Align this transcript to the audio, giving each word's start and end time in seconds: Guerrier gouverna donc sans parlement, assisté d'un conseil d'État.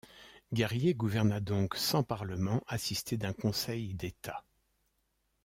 Guerrier 0.51 0.95
gouverna 0.95 1.39
donc 1.41 1.75
sans 1.75 2.01
parlement, 2.01 2.63
assisté 2.67 3.17
d'un 3.17 3.33
conseil 3.33 3.93
d'État. 3.93 4.43